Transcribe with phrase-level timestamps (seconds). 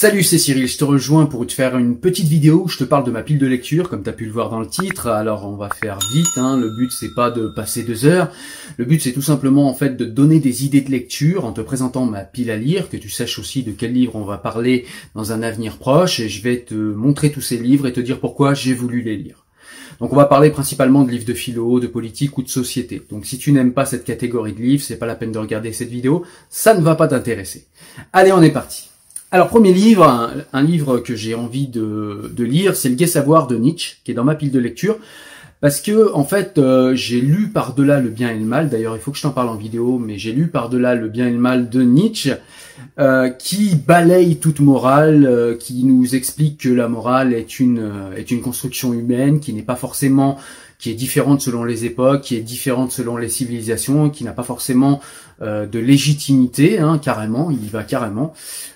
[0.00, 2.84] Salut, c'est Cyril, je te rejoins pour te faire une petite vidéo où je te
[2.84, 5.08] parle de ma pile de lecture, comme tu as pu le voir dans le titre.
[5.08, 6.56] Alors on va faire vite, hein.
[6.56, 8.30] le but c'est pas de passer deux heures,
[8.76, 11.62] le but c'est tout simplement en fait de donner des idées de lecture en te
[11.62, 14.86] présentant ma pile à lire, que tu saches aussi de quel livre on va parler
[15.16, 18.20] dans un avenir proche, et je vais te montrer tous ces livres et te dire
[18.20, 19.46] pourquoi j'ai voulu les lire.
[19.98, 23.02] Donc on va parler principalement de livres de philo, de politique ou de société.
[23.10, 25.72] Donc si tu n'aimes pas cette catégorie de livres, c'est pas la peine de regarder
[25.72, 27.66] cette vidéo, ça ne va pas t'intéresser.
[28.12, 28.90] Allez, on est parti.
[29.30, 33.56] Alors, premier livre, un, livre que j'ai envie de, lire, c'est Le Gai Savoir de
[33.56, 34.96] Nietzsche, qui est dans ma pile de lecture.
[35.60, 38.70] Parce que, en fait, euh, j'ai lu par-delà le bien et le mal.
[38.70, 41.26] D'ailleurs, il faut que je t'en parle en vidéo, mais j'ai lu par-delà le bien
[41.26, 42.36] et le mal de Nietzsche,
[42.98, 48.30] euh, qui balaye toute morale, euh, qui nous explique que la morale est une est
[48.30, 50.38] une construction humaine, qui n'est pas forcément
[50.78, 54.44] qui est différente selon les époques, qui est différente selon les civilisations, qui n'a pas
[54.44, 55.00] forcément
[55.42, 58.32] euh, de légitimité, hein, carrément, il y va carrément.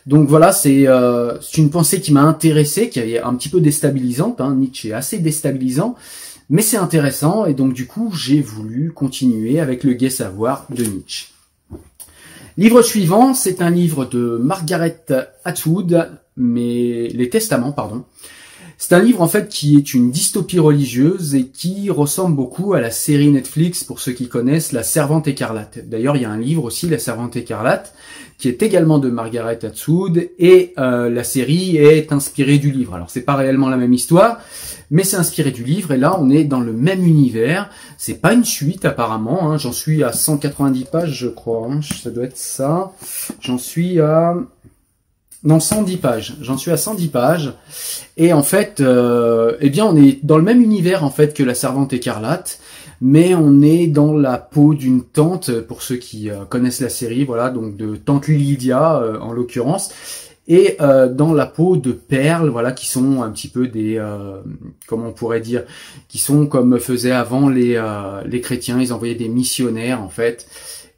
[0.06, 4.40] Donc voilà, c'est euh, une pensée qui m'a intéressé, qui est un petit peu déstabilisante.
[4.40, 5.94] Hein, Nietzsche est assez déstabilisant,
[6.50, 10.84] mais c'est intéressant et donc du coup j'ai voulu continuer avec le gai savoir de
[10.84, 11.28] Nietzsche.
[12.58, 15.06] Livre suivant, c'est un livre de Margaret
[15.44, 18.04] Atwood, mais les Testaments, pardon.
[18.84, 22.80] C'est un livre en fait qui est une dystopie religieuse et qui ressemble beaucoup à
[22.80, 25.88] la série Netflix pour ceux qui connaissent La Servante écarlate.
[25.88, 27.94] D'ailleurs, il y a un livre aussi, La Servante écarlate,
[28.38, 32.94] qui est également de Margaret Atwood et euh, la série est inspirée du livre.
[32.94, 34.40] Alors c'est pas réellement la même histoire,
[34.90, 37.70] mais c'est inspiré du livre et là on est dans le même univers.
[37.98, 39.52] C'est pas une suite apparemment.
[39.52, 39.58] Hein.
[39.58, 41.68] J'en suis à 190 pages, je crois.
[41.70, 41.82] Hein.
[42.02, 42.90] Ça doit être ça.
[43.40, 44.34] J'en suis à
[45.44, 46.36] non, 110 pages.
[46.40, 47.52] J'en suis à 110 pages.
[48.16, 51.42] Et en fait, euh, eh bien, on est dans le même univers en fait que
[51.42, 52.60] la Servante écarlate,
[53.00, 57.24] mais on est dans la peau d'une tante, pour ceux qui euh, connaissent la série,
[57.24, 59.92] voilà, donc de tante Lydia euh, en l'occurrence,
[60.48, 64.04] et dans la peau de perles, voilà, qui sont un petit peu des,
[64.88, 65.62] comment on pourrait dire,
[66.08, 67.80] qui sont comme faisaient avant les
[68.26, 70.48] les chrétiens, ils envoyaient des missionnaires en fait.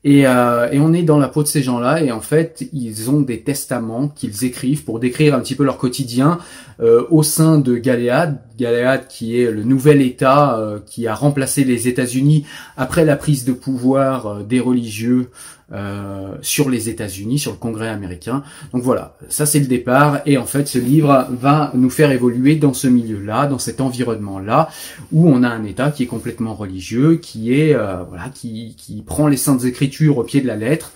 [0.05, 3.11] Et, euh, et, on est dans la peau de ces gens-là, et en fait, ils
[3.11, 6.39] ont des testaments qu'ils écrivent pour décrire un petit peu leur quotidien
[6.81, 8.39] euh, au sein de Galéade.
[8.57, 13.45] Galéade qui est le nouvel État euh, qui a remplacé les États-Unis après la prise
[13.45, 15.31] de pouvoir euh, des religieux
[15.73, 18.45] euh, sur les États-Unis, sur le Congrès américain.
[18.75, 20.21] Donc voilà, ça c'est le départ.
[20.27, 24.69] Et en fait, ce livre va nous faire évoluer dans ce milieu-là, dans cet environnement-là,
[25.11, 29.01] où on a un État qui est complètement religieux, qui est euh, voilà, qui, qui
[29.01, 30.93] prend les saintes écritures au pied de la lettre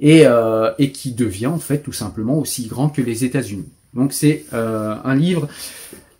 [0.00, 3.70] et, euh, et qui devient en fait tout simplement aussi grand que les États-Unis.
[3.94, 5.48] Donc c'est un livre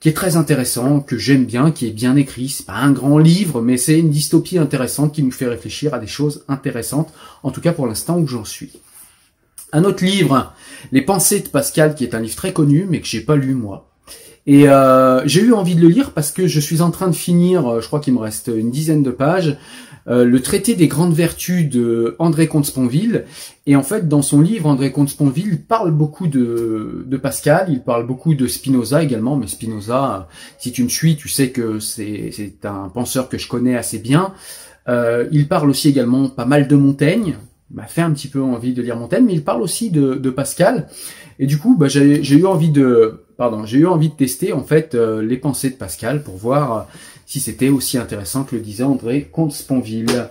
[0.00, 2.48] qui est très intéressant, que j'aime bien, qui est bien écrit.
[2.48, 5.98] C'est pas un grand livre, mais c'est une dystopie intéressante qui nous fait réfléchir à
[5.98, 7.12] des choses intéressantes,
[7.42, 8.80] en tout cas pour l'instant où j'en suis.
[9.72, 10.52] Un autre livre,
[10.90, 13.54] Les Pensées de Pascal, qui est un livre très connu, mais que j'ai pas lu
[13.54, 13.90] moi.
[14.46, 17.14] Et euh, j'ai eu envie de le lire parce que je suis en train de
[17.14, 19.56] finir, euh, je crois qu'il me reste une dizaine de pages,
[20.08, 23.24] euh, le traité des grandes vertus de André Comte-Sponville.
[23.66, 28.06] Et en fait, dans son livre, André Comte-Sponville parle beaucoup de, de, Pascal, il parle
[28.06, 30.28] beaucoup de Spinoza également, mais Spinoza,
[30.58, 34.32] si tu me suis, tu sais que c'est un penseur que je connais assez bien.
[34.88, 37.36] Euh, il parle aussi également pas mal de Montaigne,
[37.70, 40.30] m'a fait un petit peu envie de lire Montaigne, mais il parle aussi de, de
[40.30, 40.88] Pascal.
[41.38, 44.62] Et du coup, bah, j'ai eu envie de, pardon, j'ai eu envie de tester en
[44.62, 46.88] fait euh, les pensées de Pascal pour voir
[47.24, 50.28] si c'était aussi intéressant que le disait André Comte-Sponville.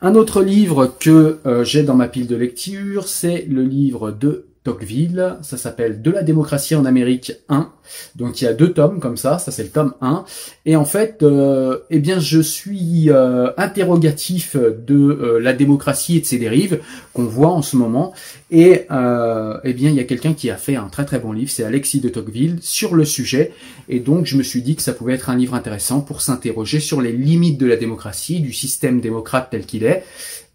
[0.00, 4.46] Un autre livre que euh, j'ai dans ma pile de lecture, c'est le livre de
[4.64, 5.36] Tocqueville.
[5.42, 7.70] Ça s'appelle De la démocratie en Amérique 1.
[8.16, 10.24] Donc il y a deux tomes comme ça, ça c'est le tome 1.
[10.66, 16.20] Et en fait, euh, eh bien je suis euh, interrogatif de euh, la démocratie et
[16.20, 16.80] de ses dérives
[17.12, 18.12] qu'on voit en ce moment.
[18.50, 21.50] Et eh bien il y a quelqu'un qui a fait un très très bon livre,
[21.50, 23.52] c'est Alexis de Tocqueville, sur le sujet.
[23.88, 26.78] Et donc je me suis dit que ça pouvait être un livre intéressant pour s'interroger
[26.78, 30.04] sur les limites de la démocratie, du système démocrate tel qu'il est.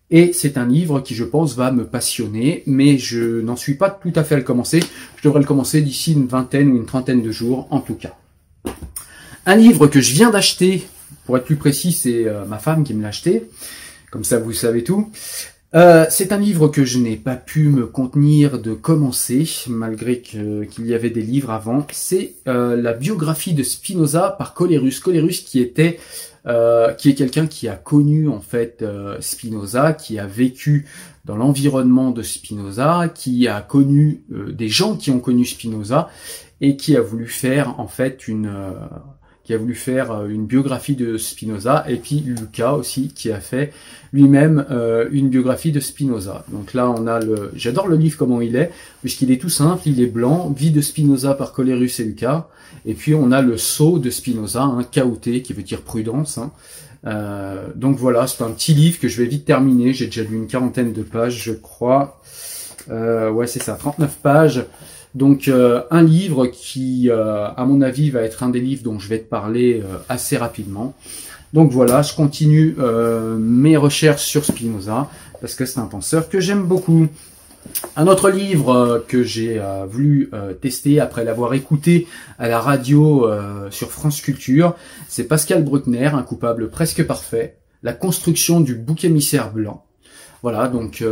[0.10, 3.90] Et c'est un livre qui, je pense, va me passionner, mais je n'en suis pas
[3.90, 4.80] tout à fait à le commencer.
[5.18, 8.16] Je devrais le commencer d'ici une vingtaine ou une trentaine de jours, en tout cas.
[9.46, 10.88] Un livre que je viens d'acheter,
[11.26, 13.50] pour être plus précis, c'est euh, ma femme qui me l'a acheté.
[14.10, 15.12] Comme ça, vous savez tout.
[15.76, 20.86] Euh, c'est un livre que je n'ai pas pu me contenir de commencer, malgré qu'il
[20.86, 21.86] y avait des livres avant.
[21.92, 25.02] C'est euh, la biographie de Spinoza par Colerus.
[25.02, 26.00] Colerus qui était
[26.46, 28.86] euh, qui est quelqu'un qui a connu en fait
[29.20, 30.86] Spinoza, qui a vécu
[31.26, 36.08] dans l'environnement de Spinoza, qui a connu des gens qui ont connu Spinoza
[36.62, 38.50] et qui a voulu faire en fait une
[39.48, 43.72] qui a voulu faire une biographie de Spinoza, et puis Lucas aussi, qui a fait
[44.14, 44.66] lui-même
[45.12, 46.44] une biographie de Spinoza.
[46.50, 47.52] Donc là, on a le...
[47.56, 48.72] J'adore le livre comment il est,
[49.02, 52.50] puisqu'il est tout simple, il est blanc, Vie de Spinoza par Colerus et Lucas,
[52.86, 55.00] et puis on a le sceau de Spinoza, hein, qui
[55.54, 56.38] veut dire prudence.
[56.38, 56.52] Hein.
[57.06, 59.94] Euh, donc voilà, c'est un petit livre que je vais vite terminer.
[59.94, 62.20] J'ai déjà lu une quarantaine de pages, je crois.
[62.90, 64.66] Euh, ouais, c'est ça, 39 pages.
[65.16, 69.10] Donc euh, un livre qui, à mon avis, va être un des livres dont je
[69.10, 70.94] vais te parler assez rapidement.
[71.54, 72.76] Donc voilà, je continue
[73.40, 75.10] mes recherches sur Spinoza
[75.40, 77.08] parce que c'est un penseur que j'aime beaucoup.
[77.96, 82.08] Un autre livre euh, que j'ai euh, voulu euh, tester après l'avoir écouté
[82.40, 83.28] à la radio
[83.72, 84.76] sur France Culture,
[85.08, 89.84] c'est Pascal Bruckner, un coupable presque parfait, la construction du bouc émissaire blanc.
[90.50, 91.04] Voilà, donc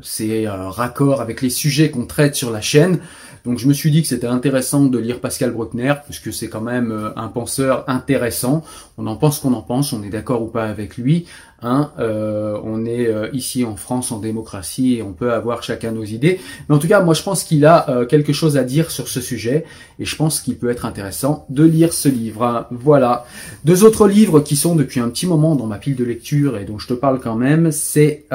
[0.00, 2.98] c'est raccord avec les sujets qu'on traite sur la chaîne.
[3.44, 6.62] Donc je me suis dit que c'était intéressant de lire Pascal Bruckner, puisque c'est quand
[6.62, 8.64] même un penseur intéressant.
[8.96, 11.26] On en pense qu'on en pense, on est d'accord ou pas avec lui.
[11.62, 15.92] Hein, euh, on est euh, ici en France en démocratie et on peut avoir chacun
[15.92, 16.38] nos idées.
[16.68, 19.08] Mais en tout cas, moi je pense qu'il a euh, quelque chose à dire sur
[19.08, 19.64] ce sujet
[19.98, 22.66] et je pense qu'il peut être intéressant de lire ce livre.
[22.70, 23.24] Voilà.
[23.64, 26.64] Deux autres livres qui sont depuis un petit moment dans ma pile de lecture et
[26.64, 28.26] dont je te parle quand même, c'est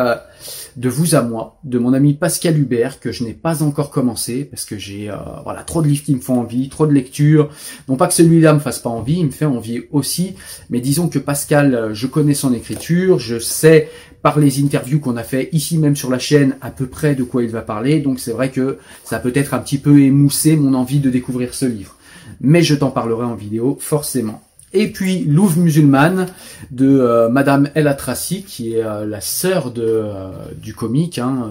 [0.77, 4.45] de vous à moi, de mon ami Pascal Hubert, que je n'ai pas encore commencé,
[4.45, 5.11] parce que j'ai
[5.43, 7.49] voilà trop de livres qui me font envie, trop de lectures.
[7.89, 10.35] Non pas que celui-là me fasse pas envie, il me fait envie aussi,
[10.69, 13.89] mais disons que Pascal, je connais son écriture, je sais
[14.21, 17.23] par les interviews qu'on a fait ici même sur la chaîne à peu près de
[17.23, 17.99] quoi il va parler.
[17.99, 21.53] Donc c'est vrai que ça peut être un petit peu émoussé mon envie de découvrir
[21.53, 21.95] ce livre.
[22.41, 24.41] Mais je t'en parlerai en vidéo forcément.
[24.73, 26.27] Et puis Louvre musulmane
[26.71, 30.29] de euh, Madame El Atrassi, qui est euh, la sœur de euh,
[30.61, 31.49] du comique, hein,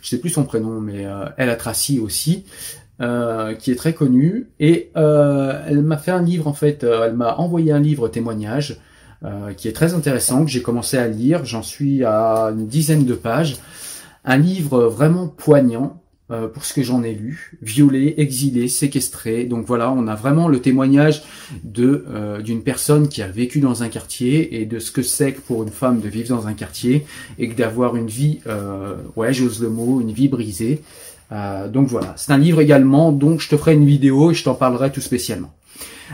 [0.00, 1.06] je sais plus son prénom, mais
[1.36, 2.44] El Atrassi aussi,
[2.98, 4.48] qui est très connue.
[4.60, 8.78] Et elle m'a fait un livre en fait, elle m'a envoyé un livre témoignage
[9.24, 11.44] euh, qui est très intéressant, que j'ai commencé à lire.
[11.46, 13.56] J'en suis à une dizaine de pages.
[14.26, 17.56] Un livre vraiment poignant euh, pour ce que j'en ai lu.
[17.62, 19.44] Violé, exilé, séquestré.
[19.44, 21.22] Donc voilà, on a vraiment le témoignage
[21.64, 25.32] de euh, d'une personne qui a vécu dans un quartier et de ce que c'est
[25.32, 27.06] pour une femme de vivre dans un quartier
[27.38, 28.40] et d'avoir une vie,
[29.16, 30.82] ouais, j'ose le mot, une vie brisée.
[31.72, 34.54] donc voilà, c'est un livre également dont je te ferai une vidéo et je t'en
[34.54, 35.54] parlerai tout spécialement.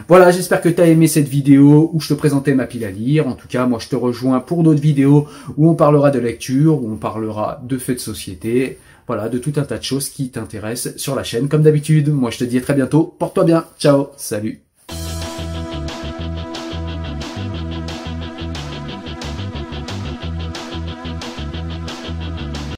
[0.08, 2.90] Voilà, j'espère que tu as aimé cette vidéo où je te présentais ma pile à
[2.90, 3.28] lire.
[3.28, 5.26] En tout cas, moi je te rejoins pour d'autres vidéos
[5.56, 9.52] où on parlera de lecture, où on parlera de faits de société, voilà, de tout
[9.56, 11.48] un tas de choses qui t'intéressent sur la chaîne.
[11.48, 13.14] Comme d'habitude, moi je te dis à très bientôt.
[13.18, 13.64] Porte-toi bien.
[13.78, 14.08] Ciao.
[14.16, 14.71] Salut.